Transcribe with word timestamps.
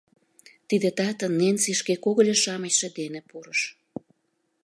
Тиде 0.67 0.89
татын 0.97 1.31
Ненси 1.39 1.71
шке 1.79 1.93
когыльо-шамычше 2.03 2.87
дене 2.99 3.21
пурыш. 3.29 3.61